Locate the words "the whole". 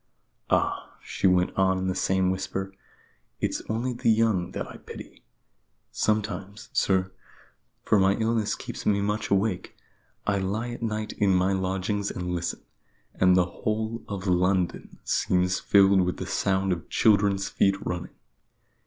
13.37-14.03